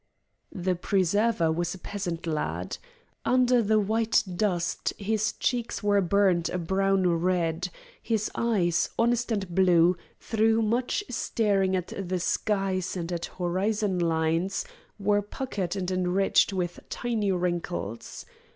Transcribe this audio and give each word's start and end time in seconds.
The 0.51 0.73
preserver 0.73 1.51
was 1.51 1.75
a 1.75 1.77
peasant 1.77 2.25
lad. 2.25 2.79
Under 3.23 3.61
the 3.61 3.79
white 3.79 4.23
dust 4.35 4.93
his 4.97 5.33
cheeks 5.33 5.83
were 5.83 6.01
burned 6.01 6.49
a 6.49 6.57
brown 6.57 7.05
red, 7.21 7.69
his 8.01 8.31
eyes, 8.33 8.89
honest 8.97 9.31
and 9.31 9.53
blue, 9.53 9.95
through 10.19 10.63
much 10.63 11.03
staring 11.09 11.75
at 11.75 11.93
the 11.95 12.19
skies 12.19 12.97
and 12.97 13.11
at 13.11 13.25
horizon 13.37 13.99
lines, 13.99 14.65
were 14.97 15.21
puckered 15.21 15.75
and 15.75 15.91
encircled 15.91 16.57
with 16.57 16.79
tiny 16.89 17.31
wrinkles. 17.31 18.25